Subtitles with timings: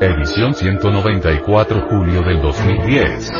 [0.00, 3.30] Edición 194 julio del 2010.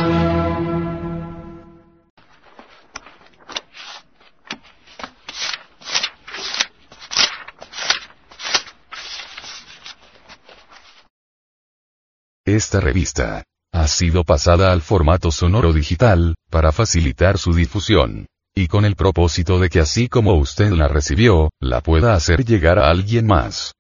[12.45, 18.27] Esta revista ha sido pasada al formato sonoro digital, para facilitar su difusión.
[18.53, 22.81] Y con el propósito de que así como usted la recibió, la pueda hacer llegar
[22.81, 23.78] a alguien más.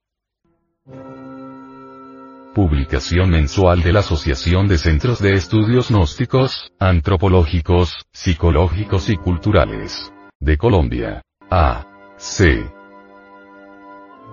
[2.59, 10.12] Publicación mensual de la Asociación de Centros de Estudios Gnósticos, Antropológicos, Psicológicos y Culturales.
[10.41, 11.23] De Colombia.
[11.53, 11.86] A.
[12.17, 12.69] C.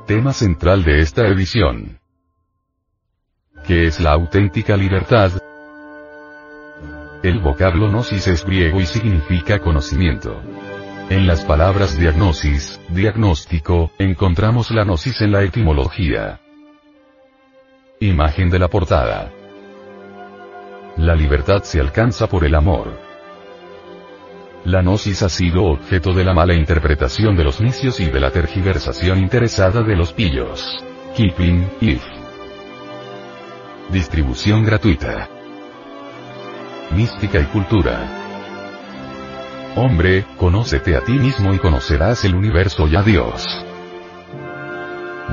[0.08, 2.00] Tema central de esta edición.
[3.68, 5.34] ¿Qué es la auténtica libertad?
[7.22, 10.42] El vocablo gnosis es griego y significa conocimiento.
[11.12, 16.42] En las palabras diagnosis, diagnóstico, encontramos la gnosis en la etimología.
[18.02, 19.32] Imagen de la portada.
[20.98, 23.00] La libertad se alcanza por el amor.
[24.66, 28.32] La gnosis ha sido objeto de la mala interpretación de los necios y de la
[28.32, 30.84] tergiversación interesada de los pillos.
[31.16, 32.04] Keeping, if.
[33.92, 35.30] Distribución gratuita.
[36.92, 38.10] Mística y cultura.
[39.78, 43.66] Hombre, conócete a ti mismo y conocerás el universo y a Dios.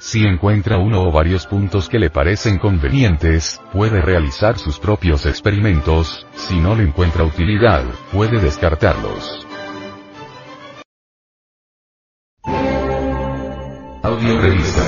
[0.00, 6.26] Si encuentra uno o varios puntos que le parecen convenientes, puede realizar sus propios experimentos,
[6.32, 9.46] si no le encuentra utilidad, puede descartarlos.
[14.02, 14.80] Audio Revista.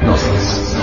[0.00, 0.76] Gnosis.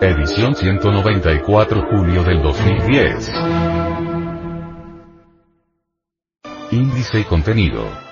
[0.00, 3.32] Edición 194 julio del 2010.
[6.70, 8.07] Índice y contenido.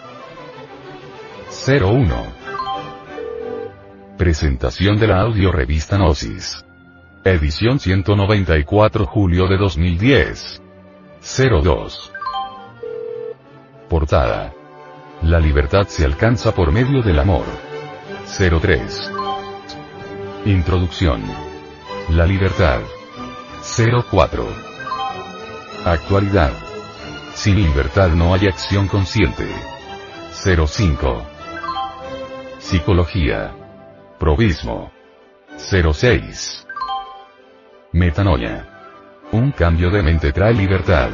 [1.66, 2.06] 01.
[4.16, 6.64] Presentación de la audio revista Gnosis.
[7.24, 10.62] Edición 194 julio de 2010.
[11.20, 12.12] 02.
[13.88, 14.54] Portada.
[15.22, 17.46] La libertad se alcanza por medio del amor.
[18.38, 19.10] 03.
[20.44, 21.20] Introducción.
[22.10, 22.78] La libertad.
[24.08, 24.46] 04.
[25.84, 26.52] Actualidad.
[27.34, 29.48] Sin libertad no hay acción consciente.
[30.32, 31.35] 05.
[32.68, 33.54] Psicología.
[34.18, 34.90] Probismo.
[35.56, 36.66] 06.
[37.92, 38.66] Metanoia.
[39.30, 41.10] Un cambio de mente trae libertad.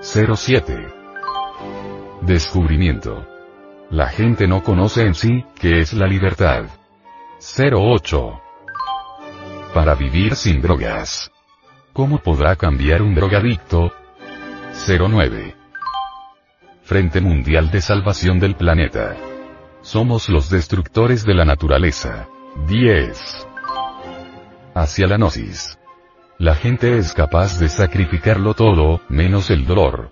[0.00, 0.88] 07.
[2.22, 3.26] Descubrimiento.
[3.90, 6.64] La gente no conoce en sí, qué es la libertad.
[7.38, 8.40] 08.
[9.74, 11.30] Para vivir sin drogas.
[11.92, 13.92] ¿Cómo podrá cambiar un drogadicto?
[14.88, 15.54] 09.
[16.84, 19.14] Frente Mundial de Salvación del Planeta.
[19.82, 22.28] Somos los destructores de la naturaleza.
[22.68, 23.46] 10.
[24.74, 25.78] Hacia la gnosis.
[26.38, 30.10] La gente es capaz de sacrificarlo todo, menos el dolor.